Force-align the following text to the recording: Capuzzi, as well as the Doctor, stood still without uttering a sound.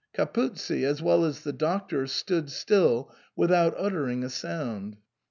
Capuzzi, 0.15 0.83
as 0.83 0.99
well 0.99 1.23
as 1.23 1.41
the 1.41 1.53
Doctor, 1.53 2.07
stood 2.07 2.49
still 2.49 3.13
without 3.35 3.75
uttering 3.77 4.23
a 4.23 4.31
sound. 4.31 4.97